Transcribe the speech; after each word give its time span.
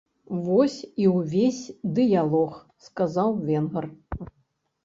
Вось 0.45 0.77
і 1.03 1.09
ўвесь 1.17 1.59
дыялог, 1.99 2.57
сказаў 2.87 3.29
венгр. 3.51 3.85